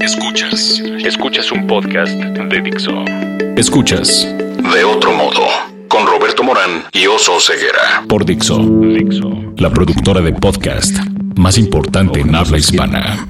[0.00, 0.80] Escuchas.
[1.04, 3.04] Escuchas un podcast de Dixo.
[3.56, 4.26] Escuchas.
[4.72, 5.46] De otro modo.
[5.88, 8.02] Con Roberto Morán y Oso Ceguera.
[8.08, 8.58] Por Dixo.
[8.58, 9.30] Dixo.
[9.58, 10.96] La productora de podcast
[11.36, 13.28] más importante en habla hispana.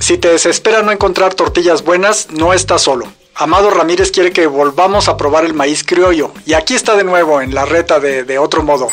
[0.00, 3.06] Si te desespera no encontrar tortillas buenas, no estás solo.
[3.34, 6.32] Amado Ramírez quiere que volvamos a probar el maíz criollo.
[6.44, 8.88] Y aquí está de nuevo en la reta de, de otro modo.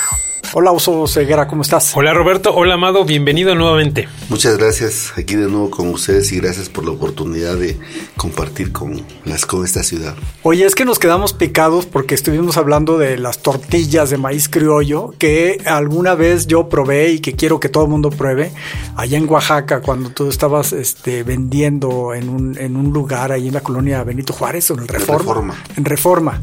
[0.53, 1.95] Hola Oso Ceguera, ¿cómo estás?
[1.95, 4.09] Hola Roberto, hola Amado, bienvenido nuevamente.
[4.29, 7.77] Muchas gracias aquí de nuevo con ustedes y gracias por la oportunidad de
[8.17, 10.15] compartir con, las, con esta ciudad.
[10.41, 15.13] Oye, es que nos quedamos picados porque estuvimos hablando de las tortillas de maíz criollo
[15.19, 18.51] que alguna vez yo probé y que quiero que todo el mundo pruebe
[18.95, 23.53] allá en Oaxaca cuando tú estabas este, vendiendo en un, en un lugar ahí en
[23.53, 25.19] la colonia Benito Juárez o en el Reforma.
[25.19, 25.55] Reforma.
[25.77, 26.41] En Reforma.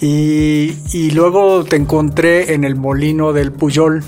[0.00, 4.02] Y, y luego te encontré en el molino del Puyol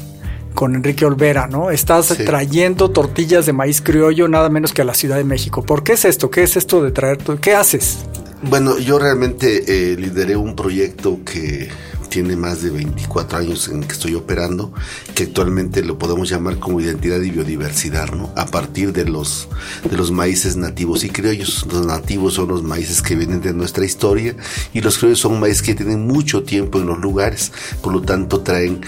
[0.55, 1.71] con Enrique Olvera, ¿no?
[1.71, 2.25] Estás Sí.
[2.25, 5.63] trayendo tortillas de maíz criollo nada menos que a la Ciudad de México.
[5.63, 6.31] ¿Por qué es esto?
[6.31, 7.19] ¿Qué es esto de traer?
[7.19, 7.99] ¿Qué haces?
[8.43, 11.69] Bueno, yo realmente eh, lideré un proyecto que
[12.09, 14.73] tiene más de 24 años en que estoy operando,
[15.15, 18.31] que actualmente lo podemos llamar como identidad y biodiversidad, ¿no?
[18.37, 19.49] A partir de los,
[19.91, 21.67] de los maíces nativos y criollos.
[21.71, 24.35] Los nativos son los maíces que vienen de nuestra historia
[24.73, 27.53] y los criollos son maíces que tienen mucho tiempo en los lugares,
[27.83, 28.81] por lo tanto traen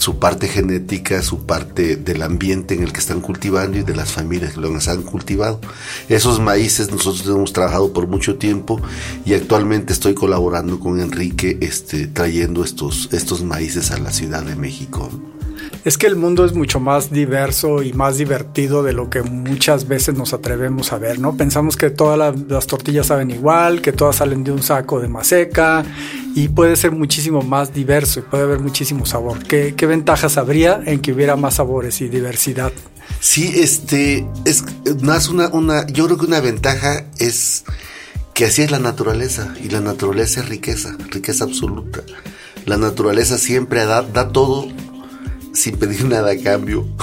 [0.00, 4.10] su parte genética, su parte del ambiente en el que están cultivando y de las
[4.12, 5.60] familias que lo han cultivado.
[6.08, 8.80] Esos maíces nosotros hemos trabajado por mucho tiempo
[9.26, 14.56] y actualmente estoy colaborando con Enrique este, trayendo estos, estos maíces a la Ciudad de
[14.56, 15.10] México.
[15.84, 19.88] Es que el mundo es mucho más diverso y más divertido de lo que muchas
[19.88, 21.36] veces nos atrevemos a ver, ¿no?
[21.36, 25.08] Pensamos que todas la- las tortillas saben igual, que todas salen de un saco de
[25.08, 25.82] maseca
[26.34, 29.42] y puede ser muchísimo más diverso y puede haber muchísimo sabor.
[29.44, 32.72] ¿Qué, ventajas habría en que hubiera más sabores y diversidad?
[33.20, 34.64] Sí, este es
[35.02, 37.64] más una, una, yo creo que una ventaja es
[38.34, 42.00] que así es la naturaleza y la naturaleza es riqueza, riqueza absoluta.
[42.66, 44.68] La naturaleza siempre da todo
[45.52, 46.86] sin pedir nada a cambio.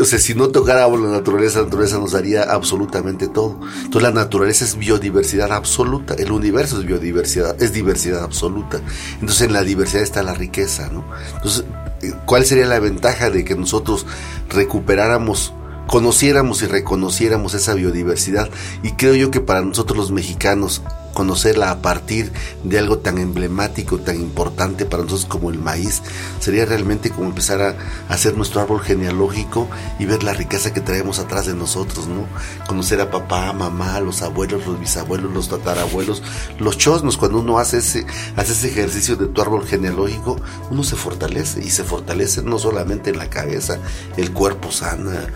[0.00, 3.60] O sea, si no tocáramos la naturaleza, la naturaleza nos daría absolutamente todo.
[3.84, 8.80] Entonces la naturaleza es biodiversidad absoluta, el universo es biodiversidad, es diversidad absoluta.
[9.20, 11.04] Entonces en la diversidad está la riqueza, ¿no?
[11.36, 11.64] Entonces,
[12.02, 14.06] eh, ¿cuál sería la ventaja de que nosotros
[14.48, 15.52] recuperáramos
[15.86, 18.50] conociéramos y reconociéramos esa biodiversidad
[18.82, 20.82] y creo yo que para nosotros los mexicanos
[21.16, 22.30] conocerla a partir
[22.62, 26.02] de algo tan emblemático, tan importante para nosotros como el maíz,
[26.40, 27.74] sería realmente como empezar a
[28.12, 29.66] hacer nuestro árbol genealógico
[29.98, 32.26] y ver la riqueza que traemos atrás de nosotros, ¿no?
[32.68, 36.22] Conocer a papá, mamá, los abuelos, los bisabuelos, los tatarabuelos,
[36.58, 38.06] los chosnos, cuando uno hace ese,
[38.36, 40.36] hace ese ejercicio de tu árbol genealógico,
[40.70, 43.78] uno se fortalece y se fortalece no solamente en la cabeza,
[44.18, 45.28] el cuerpo sana,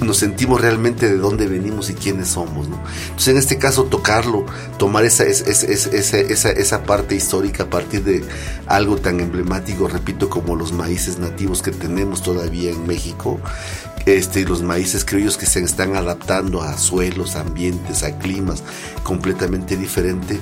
[0.00, 2.66] nos sentimos realmente de dónde venimos y quiénes somos.
[2.66, 4.46] Entonces, en este caso, tocarlo,
[4.78, 8.24] tomar esa, esa, esa parte histórica a partir de
[8.66, 13.40] algo tan emblemático, repito, como los maíces nativos que tenemos todavía en México,
[14.06, 18.62] este, los maíces criollos que se están adaptando a suelos, ambientes, a climas
[19.02, 20.38] completamente diferentes,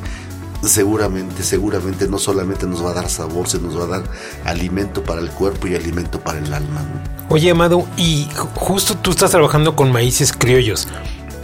[0.69, 4.03] seguramente, seguramente no solamente nos va a dar sabor, se nos va a dar
[4.45, 6.81] alimento para el cuerpo y alimento para el alma.
[7.29, 10.89] Oye Amado, y ju- justo tú estás trabajando con maíces criollos,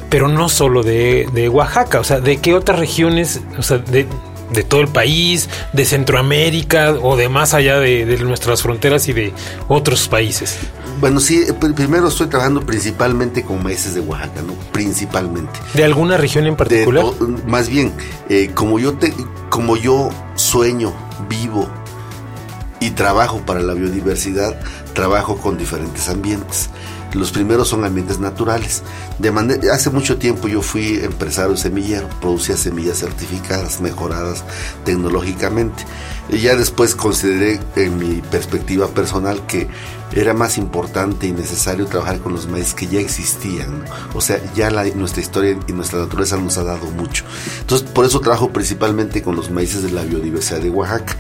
[0.09, 4.07] pero no solo de, de Oaxaca, o sea, ¿de qué otras regiones, o sea, de,
[4.53, 9.13] de todo el país, de Centroamérica o de más allá de, de nuestras fronteras y
[9.13, 9.33] de
[9.69, 10.59] otros países?
[11.01, 14.53] Bueno, sí, eh, pr- primero estoy trabajando principalmente con maíces de Oaxaca, ¿no?
[14.73, 15.59] Principalmente.
[15.75, 17.05] ¿De alguna región en De particular?
[17.47, 17.93] más bien,
[18.29, 19.15] eh, como, yo te,
[19.49, 20.93] como yo sueño,
[21.29, 21.69] vivo
[22.81, 24.59] y trabajo para la biodiversidad,
[24.95, 26.69] trabajo con diferentes ambientes.
[27.13, 28.83] Los primeros son ambientes naturales.
[29.19, 34.45] De manera, hace mucho tiempo yo fui empresario semillero, producía semillas certificadas, mejoradas
[34.85, 35.83] tecnológicamente.
[36.29, 39.67] Y ya después consideré en mi perspectiva personal que
[40.13, 43.85] era más importante y necesario trabajar con los maíces que ya existían.
[44.15, 47.25] O sea, ya la- nuestra historia y nuestra naturaleza nos ha dado mucho.
[47.61, 51.17] Entonces, por eso trabajo principalmente con los maíces de la biodiversidad de Oaxaca.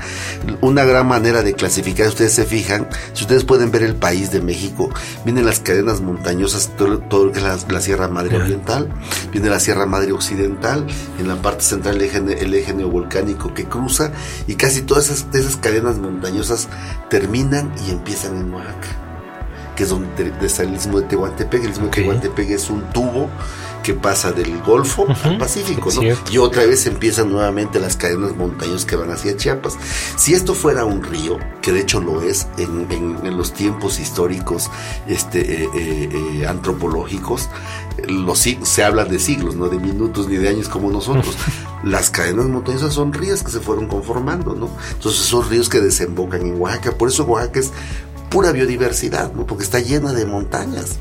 [0.60, 4.40] Una gran manera de clasificar, ustedes se fijan, si ustedes pueden ver el país de
[4.40, 4.90] México,
[5.24, 8.36] vienen las cadenas montañosas, todo, todo lo que es la, la Sierra Madre.
[8.40, 8.88] Oriental,
[9.32, 10.86] viene la Sierra Madre Occidental,
[11.18, 14.12] en la parte central el eje, el eje neovolcánico que cruza,
[14.46, 16.68] y casi todas esas, esas cadenas montañosas
[17.08, 18.79] terminan y empiezan en Oaxaca
[19.80, 21.64] que es donde está el istmo de Tehuantepec.
[21.64, 23.30] El istmo de Tehuantepec es un tubo
[23.82, 26.02] que pasa del Golfo al Pacífico, ¿no?
[26.30, 29.78] Y otra vez empiezan nuevamente las cadenas montañosas que van hacia Chiapas.
[30.18, 32.90] Si esto fuera un río, que de hecho lo es en,
[33.34, 34.70] los tiempos históricos
[35.06, 37.48] este, eh, eh, eh, antropológicos,
[38.06, 41.34] los, se habla de siglos, no de minutos ni de años como nosotros.
[41.82, 44.68] Las cadenas montañosas son ríos que se fueron conformando, ¿no?
[44.92, 46.92] Entonces son ríos que desembocan en Oaxaca.
[46.92, 47.72] Por eso Oaxaca es
[48.30, 49.44] pura biodiversidad, ¿no?
[49.44, 50.98] Porque está llena de montañas.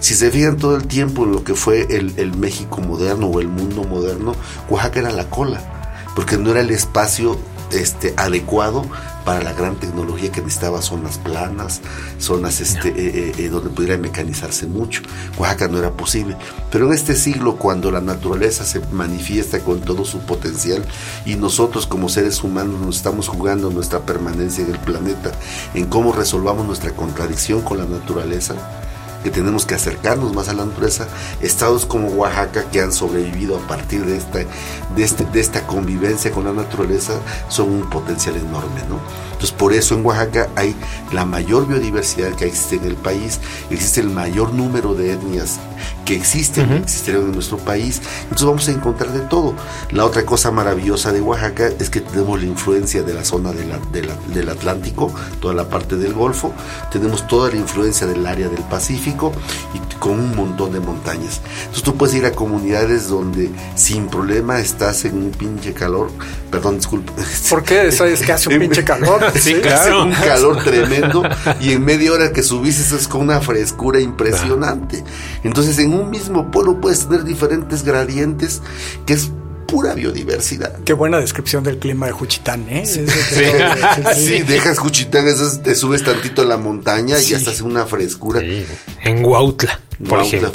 [0.00, 3.40] Si se fijan todo el tiempo en lo que fue el, el México moderno o
[3.40, 4.34] el mundo moderno,
[4.68, 5.60] Oaxaca era la cola,
[6.16, 7.38] porque no era el espacio
[7.72, 8.84] este, adecuado
[9.24, 11.80] para la gran tecnología que necesitaba zonas planas,
[12.18, 15.02] zonas este, eh, eh, eh, donde pudiera mecanizarse mucho.
[15.38, 16.36] Oaxaca no era posible.
[16.70, 20.84] Pero en este siglo, cuando la naturaleza se manifiesta con todo su potencial
[21.24, 25.32] y nosotros como seres humanos nos estamos jugando nuestra permanencia en el planeta,
[25.74, 28.54] en cómo resolvamos nuestra contradicción con la naturaleza,
[29.22, 31.06] que tenemos que acercarnos más a la naturaleza,
[31.40, 36.30] estados como Oaxaca que han sobrevivido a partir de esta, de, este, de esta convivencia
[36.30, 37.14] con la naturaleza
[37.48, 39.00] son un potencial enorme, ¿no?
[39.32, 40.76] Entonces por eso en Oaxaca hay
[41.12, 43.40] la mayor biodiversidad que existe en el país,
[43.70, 45.58] existe el mayor número de etnias
[46.04, 49.54] que existen, existieron en nuestro país, entonces vamos a encontrar de todo.
[49.90, 54.48] La otra cosa maravillosa de Oaxaca es que tenemos la influencia de la zona del
[54.48, 56.52] Atlántico, toda la parte del Golfo,
[56.92, 59.11] tenemos toda la influencia del área del Pacífico
[59.74, 61.40] y con un montón de montañas.
[61.60, 66.10] Entonces tú puedes ir a comunidades donde sin problema estás en un pinche calor,
[66.50, 67.12] perdón, disculpe.
[67.48, 67.88] ¿Por qué?
[68.12, 69.32] Es que hace un pinche calor.
[69.34, 70.04] sí, claro.
[70.04, 71.22] un calor tremendo
[71.60, 75.04] y en media hora que subiste es con una frescura impresionante.
[75.44, 78.62] Entonces en un mismo pueblo puedes tener diferentes gradientes
[79.06, 79.30] que es
[79.72, 80.80] pura biodiversidad.
[80.84, 82.84] Qué buena descripción del clima de Juchitán, ¿eh?
[82.84, 85.24] Sí, dejas Juchitán,
[85.64, 88.42] te subes tantito a la montaña y ya estás en una frescura.
[89.02, 90.52] En Huautla por ejemplo.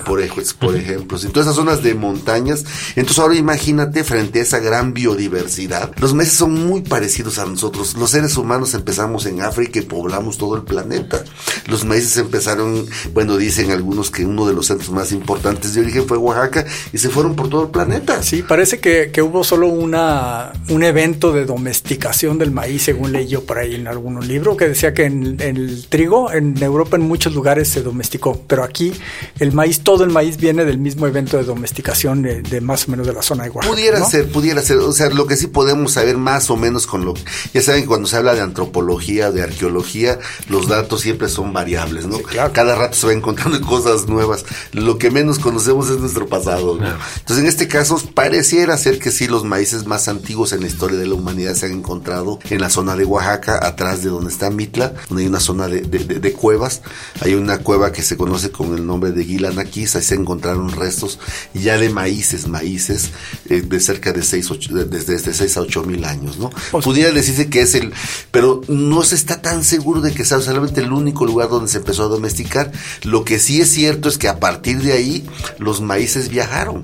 [0.60, 1.18] Por, ejemplo.
[1.22, 2.64] En todas esas zonas de montañas.
[2.96, 5.92] Entonces ahora imagínate frente a esa gran biodiversidad.
[6.00, 7.96] Los meses son muy parecidos a nosotros.
[7.96, 11.24] Los seres humanos empezamos en África y poblamos todo el planeta.
[11.68, 16.08] Los maíces empezaron, bueno, dicen algunos que uno de los centros más importantes de origen
[16.08, 18.22] fue Oaxaca y se fueron por todo el planeta.
[18.24, 23.44] Sí, parece que, hubo solo una, un evento de domesticación del maíz, según leí yo
[23.44, 27.34] por ahí en algún libro, que decía que en el trigo, en Europa en muchos
[27.34, 28.94] lugares se domesticó, pero aquí
[29.40, 33.06] el maíz, todo el maíz viene del mismo evento de domesticación de, más o menos
[33.06, 33.74] de la zona de Oaxaca.
[33.74, 34.78] Pudiera ser, pudiera ser.
[34.78, 37.14] O sea, lo que sí podemos saber más o menos con lo.
[37.54, 40.20] Ya saben que cuando se habla de antropología, de arqueología,
[40.50, 42.18] los datos siempre son variables, ¿no?
[42.54, 44.46] Cada rato se va encontrando cosas nuevas.
[44.72, 49.28] Lo que menos conocemos es nuestro pasado, Entonces, en este caso, pareciera ser que sí,
[49.28, 52.70] los maíces más antiguos en la historia de la humanidad se han encontrado en la
[52.70, 56.82] zona de Oaxaca, atrás de donde está Mitla, donde hay una zona de, de cuevas.
[57.22, 61.20] Hay una cueva que se conoce con el nombre de Guilanaquis, ahí se encontraron restos
[61.54, 63.12] ya de maíces, maíces
[63.50, 64.50] eh, de cerca de 6,
[64.90, 66.50] desde, 6 a 8 mil años, ¿no?
[66.82, 67.94] Pudiera decirse que es el,
[68.32, 71.78] pero no se está tan seguro de que sea solamente el único lugar donde se
[71.78, 72.72] empezó a domesticar.
[73.04, 75.26] Lo que sí es cierto es que a partir de ahí
[75.60, 76.84] los maíces viajaron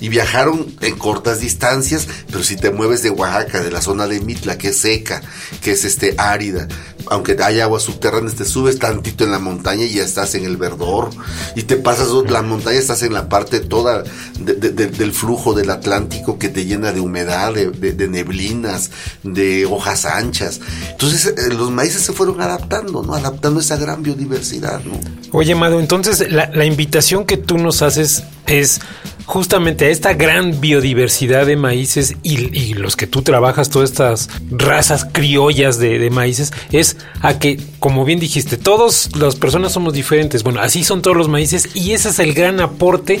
[0.00, 4.20] y viajaron en cortas distancias, pero si te mueves de Oaxaca, de la zona de
[4.20, 5.22] Mitla, que es seca,
[5.62, 6.68] que es este árida,
[7.08, 10.56] aunque hay agua subterránea, te subes tantito en la montaña y ya estás en el
[10.56, 11.10] verdor,
[11.54, 14.04] y te pasas la montaña, estás en la parte toda
[14.38, 18.90] del flujo del Atlántico que te llena de humedad, de, neblinas,
[19.22, 20.60] de hojas anchas.
[20.90, 23.14] Entonces eh, los maíces se fueron adaptando, ¿no?
[23.14, 24.98] Adaptando esa gran biodiversidad, ¿no?
[25.32, 28.80] Oye, Mado, entonces la invitación que tú nos haces es
[29.26, 35.06] justamente a esta gran biodiversidad de maíces y, los que tú trabajas, todas estas razas
[35.12, 40.42] criollas de, maíces, es a que, como bien dijiste, todas las personas somos diferentes.
[40.42, 43.20] Bueno, así son todos los maíces y ese es el gran aporte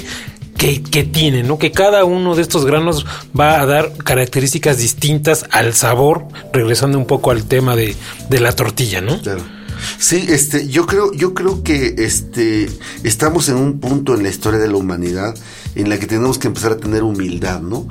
[0.56, 1.58] que, que tienen, ¿no?
[1.58, 3.04] Que cada uno de estos granos
[3.38, 7.94] va a dar características distintas al sabor, regresando un poco al tema de,
[8.30, 9.20] de la tortilla, ¿no?
[9.98, 12.68] Sí, este, yo creo, yo creo que este,
[13.02, 15.34] estamos en un punto en la historia de la humanidad
[15.76, 17.86] en la que tenemos que empezar a tener humildad, ¿no?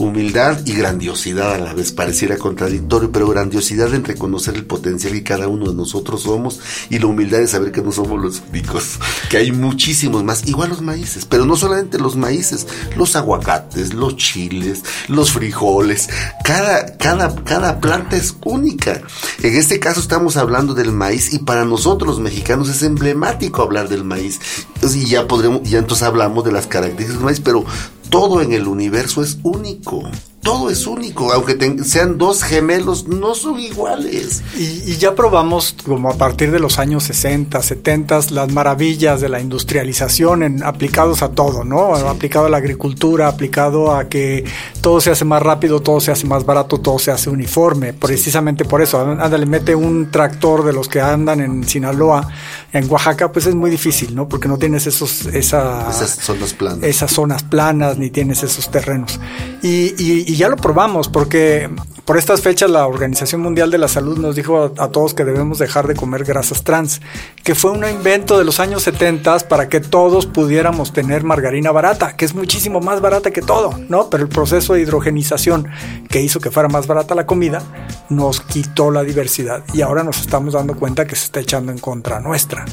[0.00, 1.92] Humildad y grandiosidad a la vez.
[1.92, 6.98] Pareciera contradictorio, pero grandiosidad en reconocer el potencial que cada uno de nosotros somos y
[6.98, 10.80] la humildad de saber que no somos los únicos, que hay muchísimos más, igual los
[10.80, 12.66] maíces, pero no solamente los maíces,
[12.96, 16.08] los aguacates, los chiles, los frijoles,
[16.44, 19.02] cada, cada, cada planta es única.
[19.42, 23.88] En este caso estamos hablando del maíz y para nosotros los mexicanos es emblemático hablar
[23.88, 24.40] del maíz.
[24.82, 27.64] Y ya podremos, ya entonces hablamos de las características del maíz, pero
[28.10, 30.02] todo en el universo es único.
[30.42, 34.42] Todo es único, aunque sean dos gemelos, no son iguales.
[34.56, 39.40] Y, ya probamos, como a partir de los años 60, 70, las maravillas de la
[39.40, 41.94] industrialización en, aplicados a todo, ¿no?
[41.94, 44.44] Aplicado a la agricultura, aplicado a que
[44.80, 47.92] todo se hace más rápido, todo se hace más barato, todo se hace uniforme.
[47.92, 52.28] Precisamente por eso, ándale, mete un tractor de los que andan en Sinaloa,
[52.72, 54.26] en Oaxaca, pues es muy difícil, ¿no?
[54.26, 56.82] Porque no tienes esos, esa, esas zonas planas.
[56.82, 59.20] Esas zonas planas, ni tienes esos terrenos.
[59.62, 61.70] y y ya lo probamos porque
[62.04, 65.58] por estas fechas la Organización Mundial de la Salud nos dijo a, todos que debemos
[65.58, 67.00] dejar de comer grasas trans,
[67.44, 72.16] que fue un invento de los años 70 para que todos pudiéramos tener margarina barata,
[72.16, 74.10] que es muchísimo más barata que todo, ¿no?
[74.10, 75.68] Pero el proceso de hidrogenización
[76.08, 77.62] que hizo que fuera más barata la comida
[78.08, 81.78] nos quitó la diversidad y ahora nos estamos dando cuenta que se está echando en
[81.78, 82.64] contra nuestra.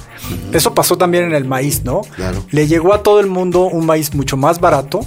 [0.51, 2.01] Eso pasó también en el maíz, ¿no?
[2.49, 5.01] Le llegó a todo el mundo un maíz mucho más barato,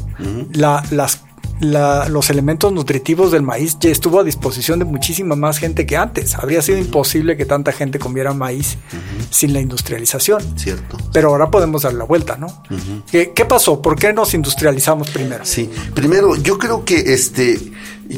[0.52, 1.22] la, las
[1.60, 6.34] los elementos nutritivos del maíz ya estuvo a disposición de muchísima más gente que antes.
[6.34, 8.78] Habría sido imposible que tanta gente comiera maíz
[9.30, 10.58] sin la industrialización.
[10.58, 10.96] Cierto.
[11.12, 12.62] Pero ahora podemos dar la vuelta, ¿no?
[13.10, 13.82] ¿Qué, ¿Qué, pasó?
[13.82, 15.44] ¿Por qué nos industrializamos primero?
[15.44, 17.58] Sí, primero yo creo que este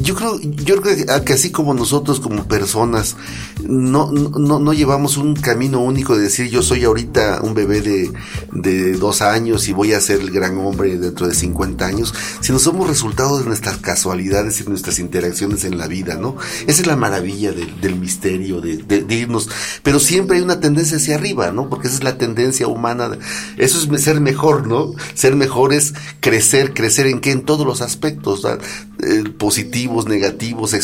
[0.01, 3.15] yo creo, yo creo que así como nosotros como personas
[3.63, 8.11] no, no, no llevamos un camino único de decir yo soy ahorita un bebé de,
[8.51, 12.59] de dos años y voy a ser el gran hombre dentro de 50 años, sino
[12.59, 16.37] somos resultado de nuestras casualidades y nuestras interacciones en la vida, ¿no?
[16.67, 19.49] Esa es la maravilla del misterio, de, de, irnos,
[19.83, 21.69] pero siempre hay una tendencia hacia arriba, ¿no?
[21.69, 23.11] Porque esa es la tendencia humana,
[23.57, 24.93] eso es ser mejor, ¿no?
[25.13, 28.45] Ser mejor es crecer, crecer en qué, en todos los aspectos,
[29.01, 30.75] eh, positivos, negativos,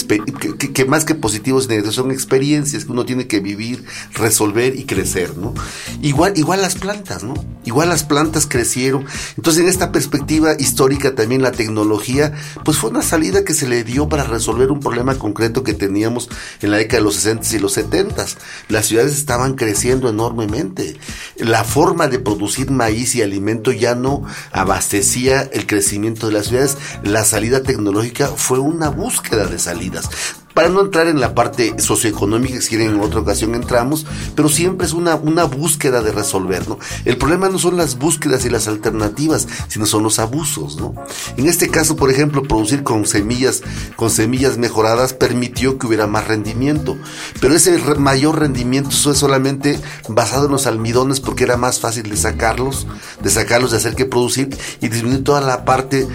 [0.74, 3.86] que, más que positivos y negativos son experiencias que uno tiene que vivir,
[4.16, 5.54] resolver y crecer, ¿no?
[6.02, 7.36] Igual, igual las plantas, ¿no?
[7.66, 9.06] Igual las plantas crecieron.
[9.38, 12.34] Entonces, en esta perspectiva histórica también la tecnología,
[12.66, 16.30] pues fue una salida que se le dio para resolver un problema concreto que teníamos
[16.62, 18.26] en la década de los 60 y los 70.
[18.70, 20.98] Las ciudades estaban creciendo enormemente.
[21.38, 26.76] La forma de producir maíz y alimento ya no abastecía el crecimiento de las ciudades.
[27.04, 27.99] La salida tecnológica
[28.36, 30.10] fue una búsqueda de salidas.
[30.54, 34.88] Para no entrar en la parte socioeconómica, si quieren en otra ocasión entramos, pero siempre
[34.88, 36.80] es una, una búsqueda de resolver, ¿no?
[37.06, 40.96] El problema no son las búsquedas y las alternativas, sino son los abusos, ¿no?
[41.38, 43.62] En este caso, por ejemplo, producir con semillas,
[43.96, 46.98] con semillas mejoradas permitió que hubiera más rendimiento,
[47.40, 49.80] pero ese mayor rendimiento fue solamente
[50.10, 52.86] basado en los almidones porque era más fácil de sacarlos,
[53.24, 54.50] de sacarlos, de hacer que producir
[54.82, 56.06] y disminuir toda la parte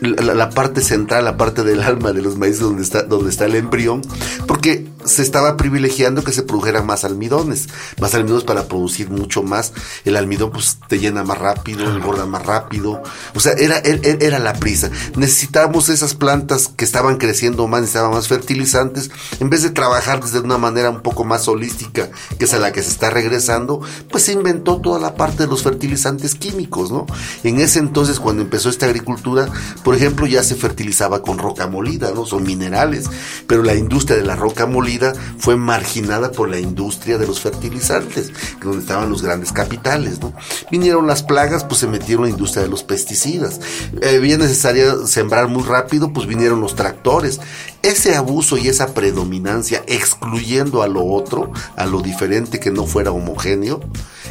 [0.00, 3.54] la, parte central, la parte del alma de los maíces donde está, donde está el
[3.54, 4.02] embrión,
[4.46, 7.68] porque se estaba privilegiando que se produjeran más almidones,
[8.00, 9.72] más almidones para producir mucho más.
[10.04, 13.02] El almidón pues te llena más rápido, engorda más rápido.
[13.34, 14.90] O sea, era, era, la prisa.
[15.16, 19.10] Necesitábamos esas plantas que estaban creciendo más, estaban más fertilizantes.
[19.40, 22.72] En vez de trabajar desde una manera un poco más holística, que es a la
[22.72, 23.80] que se está regresando,
[24.10, 27.06] pues se inventó toda la parte de los fertilizantes químicos, ¿no?
[27.42, 29.48] En ese entonces, cuando empezó esta agricultura,
[29.90, 32.24] por ejemplo, ya se fertilizaba con roca molida, ¿no?
[32.24, 33.10] Son minerales,
[33.48, 38.30] pero la industria de la roca molida fue marginada por la industria de los fertilizantes,
[38.62, 40.32] donde estaban los grandes capitales, ¿no?
[40.70, 43.58] Vinieron las plagas, pues se metieron la industria de los pesticidas.
[44.00, 47.40] Eh, bien necesario sembrar muy rápido, pues vinieron los tractores.
[47.82, 53.10] Ese abuso y esa predominancia, excluyendo a lo otro, a lo diferente que no fuera
[53.10, 53.80] homogéneo,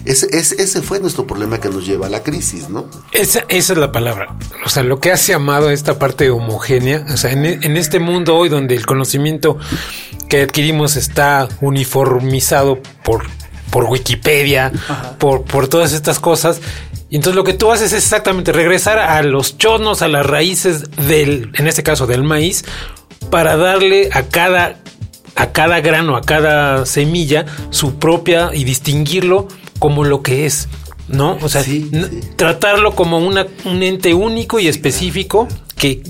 [0.05, 2.89] ese, ese, fue nuestro problema que nos lleva a la crisis, ¿no?
[3.11, 4.35] Esa, esa es la palabra.
[4.65, 8.35] O sea, lo que hace amado esta parte homogénea, o sea, en, en este mundo
[8.35, 9.57] hoy donde el conocimiento
[10.29, 13.25] que adquirimos está uniformizado por,
[13.71, 14.71] por Wikipedia,
[15.17, 16.61] por, por todas estas cosas.
[17.09, 20.91] Y entonces lo que tú haces es exactamente regresar a los chonos, a las raíces
[21.07, 22.63] del, en este caso del maíz,
[23.31, 24.77] para darle a cada,
[25.35, 29.47] a cada grano, a cada semilla, su propia y distinguirlo
[29.79, 30.67] como lo que es.
[31.07, 31.39] ¿No?
[31.41, 31.65] O sea,
[32.35, 36.03] tratarlo como una, un ente único y específico que,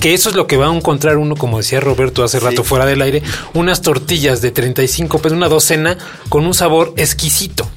[0.00, 2.84] que eso es lo que va a encontrar uno, como decía Roberto hace rato fuera
[2.84, 3.22] del aire,
[3.54, 5.96] unas tortillas de 35 pesos, una docena,
[6.28, 7.68] con un sabor exquisito.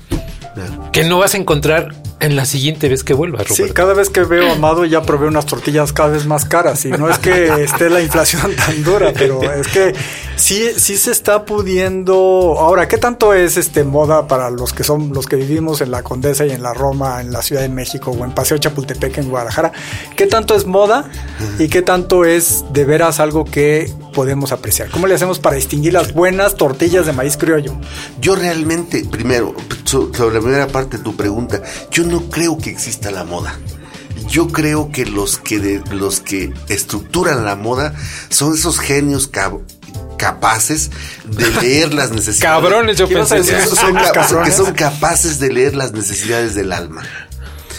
[0.91, 1.93] Que no vas a encontrar
[2.23, 5.27] en la siguiente vez que vuelva, Sí, cada vez que veo a Amado ya probé
[5.27, 9.11] unas tortillas cada vez más caras y no es que esté la inflación tan dura,
[9.13, 9.93] pero es que
[10.37, 12.55] sí, sí se está pudiendo.
[12.57, 16.01] Ahora, ¿qué tanto es este moda para los que son los que vivimos en la
[16.01, 19.29] Condesa y en la Roma, en la Ciudad de México o en Paseo Chapultepec en
[19.29, 19.73] Guadalajara?
[20.15, 21.09] ¿Qué tanto es moda
[21.59, 24.89] y qué tanto es de veras algo que podemos apreciar?
[24.89, 27.75] ¿Cómo le hacemos para distinguir las buenas tortillas de maíz criollo?
[28.21, 29.53] Yo realmente, primero,
[29.93, 33.57] sobre la primera parte de tu pregunta, yo no creo que exista la moda.
[34.27, 37.93] yo creo que los que de, los que estructuran la moda
[38.29, 39.29] son esos genios
[40.17, 40.91] capaces
[41.25, 42.41] de leer las necesidades.
[42.41, 43.41] Cabrones, yo pensé
[44.43, 47.03] que son capaces de leer las necesidades del alma.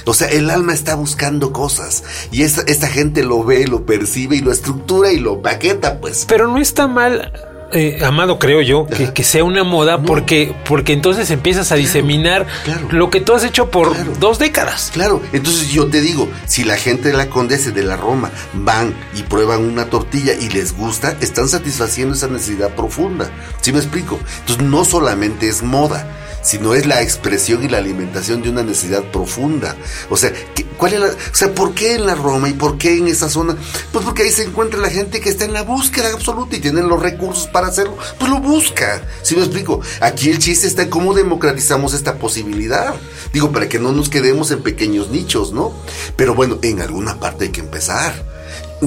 [0.06, 4.37] O sea, el alma está buscando cosas y esta, esta gente lo ve, lo percibe
[4.37, 6.26] y lo estructura y lo paqueta, pues.
[6.28, 7.33] Pero no está mal
[7.73, 12.47] eh, amado, creo yo, que, sea una moda porque, porque entonces empiezas a diseminar
[12.90, 14.90] lo que tú has hecho por dos décadas.
[14.92, 18.94] Claro, entonces yo te digo, si la gente de la Condesa de la Roma van
[19.16, 23.30] y prueban una tortilla y les gusta, están satisfaciendo esa necesidad profunda.
[23.61, 24.18] ¿Sí me explico?
[24.40, 26.06] Entonces no solamente es moda
[26.45, 29.75] sino es la expresión y la alimentación de una necesidad profunda.
[30.11, 30.33] O sea,
[30.77, 33.29] ¿cuál es la, o sea, ¿por qué en la Roma y por qué en esa
[33.29, 33.57] zona?
[33.91, 36.89] Pues porque ahí se encuentra la gente que está en la búsqueda absoluta y tienen
[36.89, 39.03] los recursos para hacerlo, pues lo busca.
[39.23, 39.81] ¿Sí me explico?
[40.01, 42.95] Aquí el chiste está en cómo democratizamos esta posibilidad.
[43.33, 45.73] Digo, para que no nos quedemos en pequeños nichos, ¿no?
[46.17, 48.34] Pero bueno, en alguna parte hay que empezar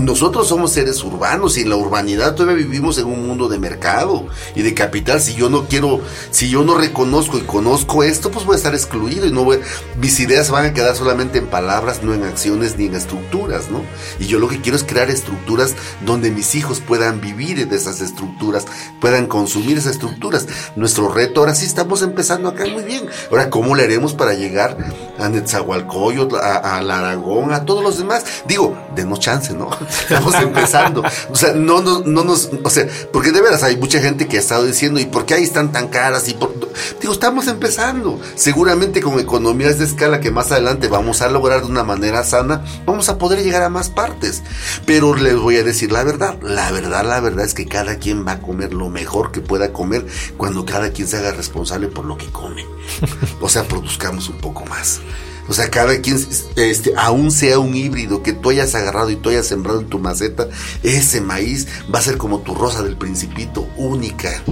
[0.01, 4.27] nosotros somos seres urbanos y en la urbanidad todavía vivimos en un mundo de mercado
[4.55, 5.21] y de capital.
[5.21, 6.01] Si yo no quiero,
[6.31, 9.59] si yo no reconozco y conozco esto, pues voy a estar excluido y no voy,
[9.99, 13.81] mis ideas van a quedar solamente en palabras, no en acciones ni en estructuras, ¿no?
[14.19, 15.75] Y yo lo que quiero es crear estructuras
[16.05, 18.65] donde mis hijos puedan vivir de esas estructuras,
[18.99, 20.47] puedan consumir esas estructuras.
[20.75, 23.05] Nuestro reto ahora sí estamos empezando acá muy bien.
[23.31, 24.77] Ahora, ¿cómo le haremos para llegar
[25.17, 28.23] a Netzahualcoyot, a, a Aragón, a todos los demás?
[28.47, 29.69] Digo, denos chance, ¿no?
[30.01, 31.03] Estamos empezando.
[31.29, 34.37] O sea, no, no, no nos, o sea, porque de veras hay mucha gente que
[34.37, 36.27] ha estado diciendo, ¿y por qué ahí están tan caras?
[36.27, 36.53] Y por,
[37.01, 38.19] digo, estamos empezando.
[38.35, 42.63] Seguramente con economías de escala que más adelante vamos a lograr de una manera sana,
[42.85, 44.43] vamos a poder llegar a más partes.
[44.85, 46.37] Pero les voy a decir la verdad.
[46.41, 49.73] La verdad, la verdad es que cada quien va a comer lo mejor que pueda
[49.73, 50.05] comer
[50.37, 52.65] cuando cada quien se haga responsable por lo que come.
[53.41, 55.01] O sea, produzcamos un poco más.
[55.49, 56.17] O sea, cada quien,
[56.55, 59.99] este, aún sea un híbrido que tú hayas agarrado y tú hayas sembrado en tu
[59.99, 60.47] maceta,
[60.83, 64.43] ese maíz va a ser como tu rosa del principito, única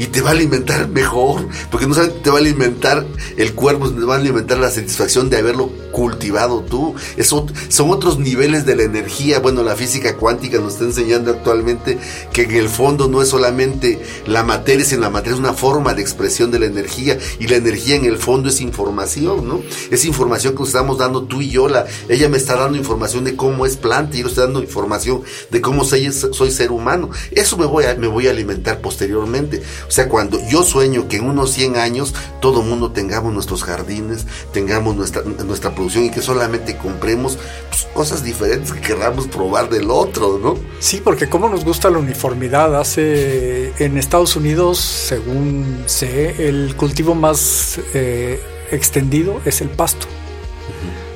[0.00, 3.90] y te va a alimentar mejor, porque no solamente te va a alimentar el cuerpo,
[3.90, 6.94] te va a alimentar la satisfacción de haberlo cultivado tú.
[7.18, 9.40] Eso, son otros niveles de la energía.
[9.40, 11.98] Bueno, la física cuántica nos está enseñando actualmente
[12.32, 15.92] que en el fondo no es solamente la materia, sino la materia es una forma
[15.92, 19.60] de expresión de la energía y la energía en el fondo es información, ¿no?
[19.90, 21.68] Es información que nos estamos dando tú y yo.
[21.68, 25.22] La, ella me está dando información de cómo es planta y yo estoy dando información
[25.50, 27.10] de cómo soy, soy ser humano.
[27.32, 29.62] Eso me voy a, me voy a alimentar posteriormente.
[29.90, 34.24] O sea, cuando yo sueño que en unos 100 años todo mundo tengamos nuestros jardines,
[34.52, 39.90] tengamos nuestra, nuestra producción y que solamente compremos pues, cosas diferentes que queramos probar del
[39.90, 40.56] otro, ¿no?
[40.78, 47.16] Sí, porque como nos gusta la uniformidad, hace en Estados Unidos, según sé, el cultivo
[47.16, 50.06] más eh, extendido es el pasto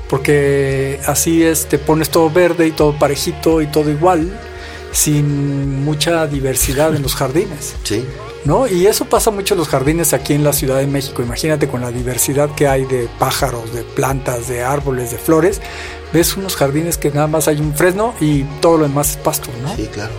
[0.09, 4.39] porque así es, te pones todo verde y todo parejito y todo igual,
[4.93, 7.75] sin mucha diversidad en los jardines.
[7.85, 8.05] Sí.
[8.45, 8.67] ¿No?
[8.67, 11.23] Y eso pasa mucho en los jardines aquí en la Ciudad de México.
[11.23, 15.61] Imagínate con la diversidad que hay de pájaros, de plantas, de árboles, de flores.
[16.13, 19.51] Ves unos jardines que nada más hay un fresno y todo lo demás es pasto,
[19.63, 19.75] ¿no?
[19.77, 20.13] Sí, claro.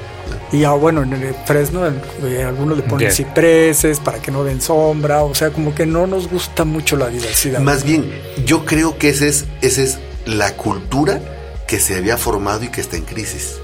[0.51, 4.61] Y ah, bueno, en el fresno eh, algunos le ponen cipreses para que no den
[4.61, 7.59] sombra, o sea, como que no nos gusta mucho la diversidad.
[7.59, 8.11] Más bien,
[8.45, 11.19] yo creo que esa es, esa es la cultura
[11.67, 13.57] que se había formado y que está en crisis.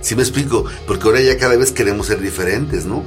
[0.00, 0.64] Si me explico?
[0.86, 3.02] Porque ahora ya cada vez queremos ser diferentes, ¿no?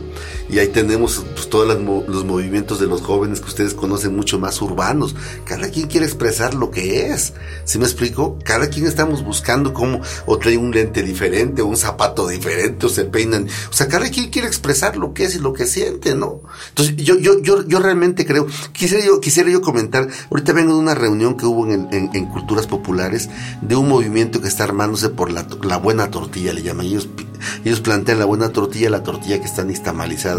[0.50, 4.62] Y ahí tenemos pues, todos los movimientos de los jóvenes que ustedes conocen mucho más
[4.62, 5.16] urbanos.
[5.46, 7.34] Cada quien quiere expresar lo que es.
[7.66, 8.38] ¿Sí me explico?
[8.44, 12.90] Cada quien estamos buscando cómo, o trae un lente diferente, o un zapato diferente, o
[12.90, 13.48] se peinan.
[13.70, 16.42] O sea, cada quien quiere expresar lo que es y lo que siente, ¿no?
[16.70, 20.80] Entonces, yo, yo, yo, yo realmente creo, quisiera yo, quisiera yo comentar, ahorita vengo de
[20.80, 23.30] una reunión que hubo en, Culturas Populares,
[23.62, 27.08] de un movimiento que está armándose por la, la buena tortilla, le llaman ellos
[27.64, 30.39] ellos plantean la buena tortilla, la tortilla que está nixtamalizada.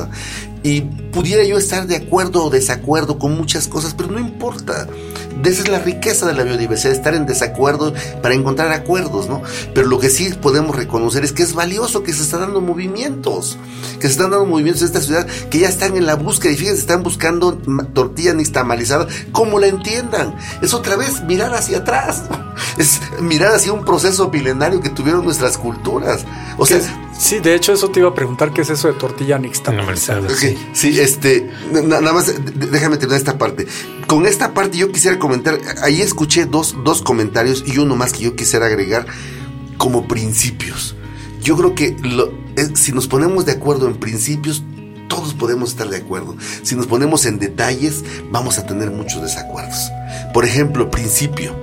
[0.62, 4.86] Y pudiera yo estar de acuerdo o desacuerdo con muchas cosas, pero no importa.
[5.42, 9.42] Esa es la riqueza de la biodiversidad, estar en desacuerdo para encontrar acuerdos, ¿no?
[9.74, 13.56] Pero lo que sí podemos reconocer es que es valioso que se están dando movimientos,
[13.98, 16.56] que se están dando movimientos en esta ciudad que ya están en la búsqueda y
[16.56, 17.54] fíjense, están buscando
[17.94, 20.36] tortilla nixtamalizada, como la entiendan.
[20.60, 22.24] Es otra vez mirar hacia atrás,
[22.78, 26.26] es mirar hacia un proceso milenario que tuvieron nuestras culturas.
[26.58, 26.80] O sea,
[27.20, 30.26] Sí, de hecho eso te iba a preguntar qué es eso de tortilla nixtamalizada.
[30.30, 33.66] Sí, sí, este, nada más déjame terminar esta parte.
[34.06, 38.20] Con esta parte yo quisiera comentar, ahí escuché dos, dos comentarios y uno más que
[38.20, 39.04] yo quisiera agregar
[39.76, 40.96] como principios.
[41.42, 41.94] Yo creo que
[42.74, 44.64] si nos ponemos de acuerdo en principios,
[45.06, 46.36] todos podemos estar de acuerdo.
[46.62, 49.92] Si nos ponemos en detalles, vamos a tener muchos desacuerdos.
[50.32, 51.54] Por ejemplo, principio.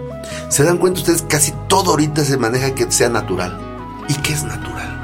[0.50, 3.60] Se dan cuenta ustedes, casi todo ahorita se maneja que sea natural.
[4.08, 4.97] ¿Y qué es natural?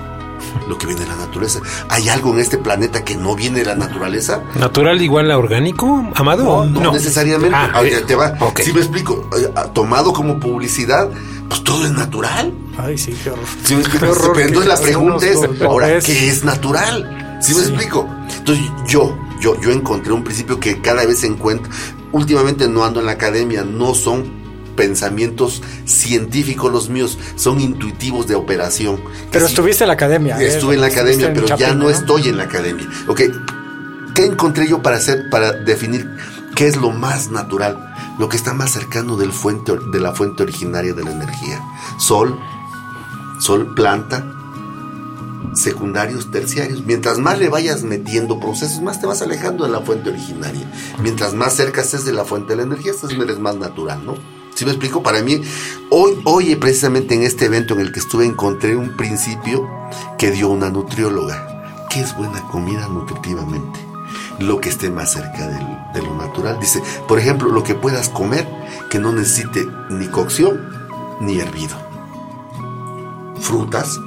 [0.67, 1.59] Lo que viene de la naturaleza.
[1.89, 4.41] ¿Hay algo en este planeta que no viene de la naturaleza?
[4.55, 6.65] ¿Natural igual a orgánico, Amado?
[6.65, 7.55] No, no, necesariamente.
[7.55, 8.33] Ah, te va.
[8.55, 11.09] Si me explico, eh, tomado como publicidad,
[11.47, 12.53] pues todo es natural.
[12.77, 13.45] Ay, sí, qué horror.
[13.63, 14.05] Si me explico,
[14.39, 17.39] entonces la pregunta es, ahora, ¿qué es natural?
[17.41, 18.09] ¿Sí, me explico?
[18.37, 21.71] Entonces yo, yo, yo encontré un principio que cada vez encuentro,
[22.11, 24.42] últimamente no ando en la academia, no son
[24.75, 29.01] pensamientos científicos los míos, son intuitivos de operación.
[29.31, 30.39] Pero estuviste en la academia.
[30.39, 30.47] ¿eh?
[30.47, 32.87] Estuve en la academia, pero ya no, estoy en la academia.
[33.07, 33.21] Ok,
[34.15, 36.07] ¿qué encontré yo para hacer, para definir
[36.55, 37.93] qué es lo más natural?
[38.19, 41.59] Lo que está más cercano del fuente, de la fuente originaria de la energía.
[41.97, 42.39] Sol,
[43.39, 44.23] sol, planta,
[45.55, 46.85] secundarios, terciarios.
[46.85, 50.69] Mientras más le vayas metiendo procesos, más te vas alejando de la fuente originaria.
[51.01, 54.15] Mientras más cerca estés de la fuente de la energía, estás eres más natural, ¿no?
[54.55, 55.01] ¿Sí me explico?
[55.01, 55.41] Para mí,
[55.89, 59.67] hoy, hoy precisamente en este evento en el que estuve encontré un principio
[60.17, 61.87] que dio una nutrióloga.
[61.89, 63.79] ¿Qué es buena comida nutritivamente?
[64.39, 65.47] Lo que esté más cerca
[65.93, 66.59] de lo natural.
[66.59, 68.47] Dice, por ejemplo, lo que puedas comer
[68.89, 70.59] que no necesite ni cocción
[71.19, 71.75] ni hervido.
[73.39, 73.99] Frutas,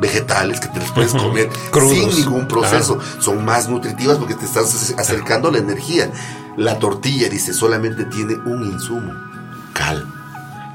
[0.00, 1.48] vegetales que te las puedes comer
[1.88, 2.98] sin ningún proceso.
[3.20, 6.10] Son más nutritivas porque te estás acercando a la energía.
[6.56, 9.31] La tortilla, dice, solamente tiene un insumo.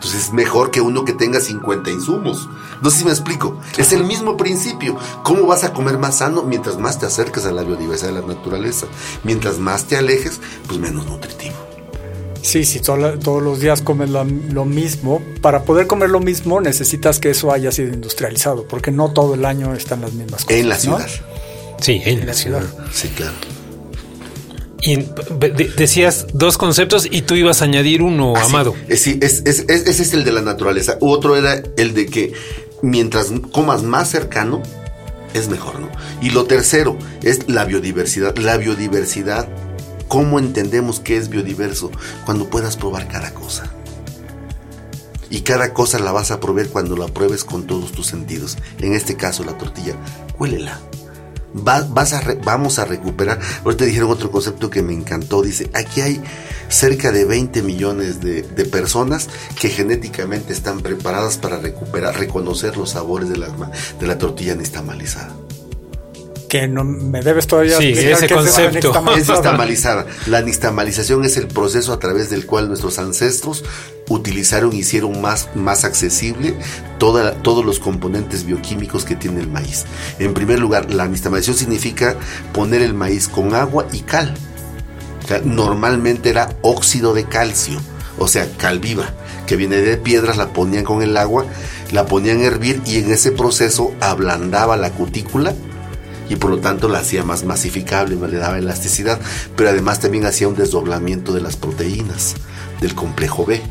[0.08, 2.48] Entonces es mejor que uno que tenga 50 insumos.
[2.82, 3.60] No sé si me explico.
[3.78, 4.96] Es el mismo principio.
[5.24, 8.28] ¿Cómo vas a comer más sano mientras más te acerques a la biodiversidad de la
[8.28, 8.88] naturaleza?
[9.26, 11.58] Mientras más te alejes, pues menos nutritivo.
[12.42, 14.24] Sí, si todos los días comes lo,
[14.64, 19.34] mismo, para poder comer lo mismo necesitas que eso haya sido industrializado, porque no todo
[19.34, 20.58] el año están las mismas cosas.
[20.58, 21.08] En la ciudad.
[21.82, 22.64] Sí, en, la, ciudad.
[22.94, 23.34] Sí, claro.
[24.88, 25.06] Y
[25.76, 28.74] decías dos conceptos y tú ibas a añadir uno, ah, Amado.
[28.96, 30.98] Sí, es, ese es el de la naturaleza.
[31.02, 32.34] Otro era el de que
[32.82, 34.64] mientras comas más cercano,
[35.34, 35.90] es mejor, ¿no?
[36.22, 38.38] Y lo tercero es la biodiversidad.
[38.38, 39.48] La biodiversidad
[40.08, 41.92] ¿Cómo entendemos que es biodiverso?
[42.26, 43.70] Cuando puedas probar cada cosa.
[45.30, 48.58] Y cada cosa la vas a probar cuando la pruebes con todos tus sentidos.
[48.80, 49.96] En este caso, la tortilla.
[50.40, 50.80] Huélela.
[51.54, 53.40] Vas a vamos a recuperar.
[53.64, 55.42] Ahorita dijeron otro concepto que me encantó.
[55.42, 56.22] Dice, aquí hay
[56.70, 59.30] cerca de 20 millones de, personas
[59.60, 63.48] que genéticamente están preparadas para recuperar, reconocer los sabores de la,
[64.00, 65.34] de la tortilla nixtamalizada
[66.48, 70.06] que no me debes todavía sí, ese concepto es nixtamalizada.
[70.28, 73.64] La nixtamalización es el proceso a través del cual nuestros ancestros
[74.10, 76.56] utilizaron y hicieron más, más accesible
[76.98, 79.86] toda, todos los componentes bioquímicos que tiene el maíz.
[80.20, 82.16] En primer lugar, la nixtamalización significa
[82.54, 84.34] poner el maíz con agua y cal.
[85.44, 87.80] normalmente era óxido de calcio,
[88.18, 89.14] o sea, cal viva,
[89.46, 91.46] que viene de piedras, la ponían con el agua,
[91.92, 95.54] la ponían a hervir y en ese proceso ablandaba la cutícula
[96.30, 99.20] y por lo tanto la hacía más masificable, le daba elasticidad,
[99.56, 102.36] pero además también hacía un desdoblamiento de las proteínas
[102.82, 103.62] del complejo B.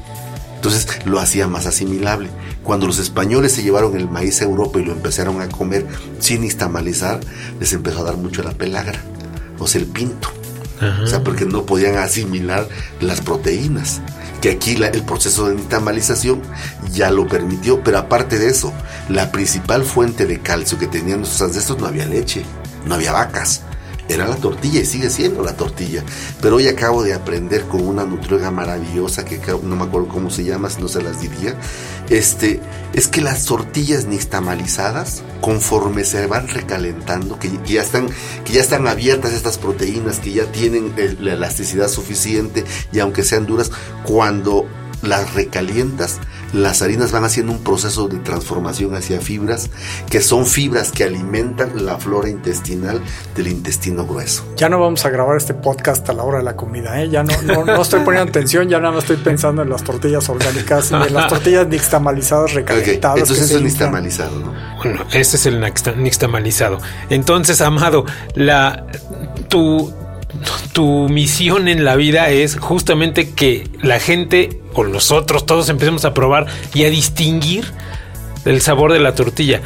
[0.56, 2.28] Entonces lo hacía más asimilable.
[2.62, 5.86] Cuando los españoles se llevaron el maíz a Europa y lo empezaron a comer
[6.18, 7.20] sin instamalizar,
[7.60, 9.00] les empezó a dar mucho la pelagra,
[9.58, 10.28] o sea, el pinto.
[11.02, 12.68] O sea, porque no podían asimilar
[13.00, 14.02] las proteínas
[14.40, 16.42] que aquí el proceso de nixtamalización
[16.92, 18.72] ya lo permitió, pero aparte de eso,
[19.08, 22.44] la principal fuente de calcio que tenían nuestros ancestros no había leche,
[22.84, 23.62] no había vacas,
[24.08, 26.04] era la tortilla y sigue siendo la tortilla.
[26.40, 30.44] Pero hoy acabo de aprender con una nutrióloga maravillosa que no me acuerdo cómo se
[30.44, 31.56] llama, si no se las diría.
[32.08, 32.60] Este,
[32.92, 38.08] es que las tortillas nixtamalizadas, conforme se van recalentando, que, ya están,
[38.44, 43.46] que ya están abiertas estas proteínas, que ya tienen la elasticidad suficiente y aunque sean
[43.46, 43.70] duras,
[44.04, 44.66] cuando
[45.02, 46.18] las recalientas,
[46.56, 49.70] las harinas van haciendo un proceso de transformación hacia fibras,
[50.10, 53.00] que son fibras que alimentan la flora intestinal
[53.34, 54.44] del intestino grueso.
[54.56, 57.08] Ya no vamos a grabar este podcast a la hora de la comida, ¿eh?
[57.08, 60.90] ya no, no, estoy poniendo atención, ya nada más estoy pensando en las tortillas orgánicas,
[60.92, 63.18] en las tortillas nixtamalizadas recalentadas.
[63.20, 64.54] Entonces eso es nixtamalizado, ¿no?
[64.78, 65.60] Bueno, este es el
[65.96, 66.78] nixtamalizado.
[67.10, 68.86] Entonces, Amado, la
[69.48, 69.92] tu
[70.72, 76.14] tu misión en la vida es justamente que la gente o nosotros todos empecemos a
[76.14, 77.64] probar y a distinguir
[78.44, 79.62] el sabor de la tortilla.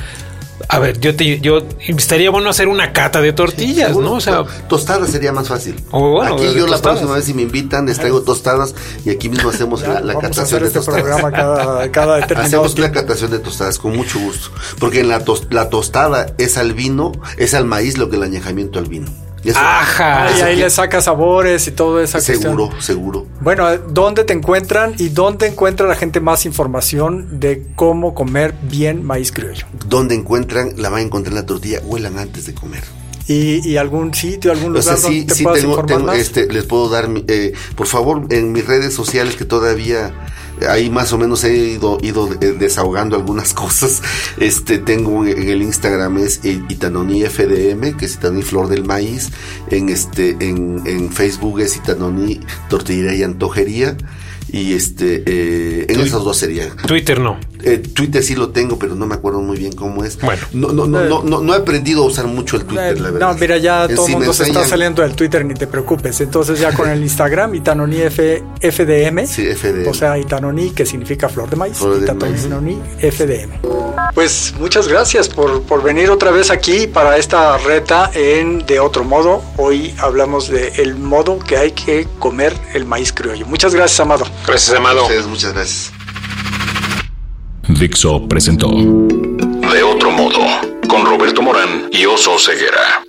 [0.68, 4.12] A ver, yo te, yo estaría bueno hacer una cata de tortillas, ¿no?
[4.12, 5.74] O sea, tostadas sería más fácil.
[6.22, 9.82] aquí yo la próxima vez si me invitan les traigo tostadas y aquí mismo hacemos
[9.82, 14.18] la, la catación de este Programa cada, cada hacemos una catación de tostadas con mucho
[14.18, 18.22] gusto, porque en la, la tostada es al vino, es al maíz lo que el
[18.22, 19.10] añejamiento al vino.
[19.54, 20.30] Ajá.
[20.36, 22.20] Y ahí le saca sabores y todo eso.
[22.20, 23.26] Seguro, seguro.
[23.40, 29.04] Bueno, ¿dónde te encuentran y dónde encuentra la gente más información de cómo comer bien
[29.04, 29.66] maíz criollo?
[29.86, 30.74] ¿Dónde encuentran?
[30.76, 32.82] La van a encontrar en la tortilla, huelan antes de comer.
[33.26, 36.18] Y, algún sitio, algún lugar donde te puedas informar más?
[36.18, 40.12] Este, les puedo dar, eh, por favor, en mis redes sociales que todavía
[40.68, 44.02] ahí más o menos he ido, ido desahogando algunas cosas.
[44.38, 49.30] Este, tengo en el Instagram es Itanoni FDM, que es Itanoni Flor del Maíz.
[49.68, 53.96] En este, en, en Facebook es Itanoni Tortillería y Antojería.
[54.52, 56.76] Y este, eh, en esas dos serían.
[56.86, 57.38] Twitter no.
[57.62, 60.18] Eh, Twitter sí lo tengo, pero no me acuerdo muy bien cómo es.
[60.20, 60.42] Bueno.
[60.52, 63.32] No, no, no, no, no, no he aprendido a usar mucho el Twitter, la verdad.
[63.32, 66.20] No, mira, ya todo el mundo se está saliendo del Twitter, ni te preocupes.
[66.20, 69.26] Entonces ya con el Instagram, Itanoni F, FDM.
[69.26, 69.88] Sí, FDM.
[69.88, 71.76] O sea, Itanoni, que significa flor de maíz.
[71.76, 73.79] Flor de Itanoni FDM.
[74.14, 79.04] Pues muchas gracias por, por venir otra vez aquí para esta reta en De Otro
[79.04, 79.42] Modo.
[79.56, 83.46] Hoy hablamos de el modo que hay que comer el maíz criollo.
[83.46, 84.26] Muchas gracias, Amado.
[84.46, 85.06] Gracias, Amado.
[85.28, 85.92] muchas gracias.
[87.68, 90.40] Dixo presentó De Otro Modo
[90.88, 93.04] con Roberto Morán y Oso Ceguera.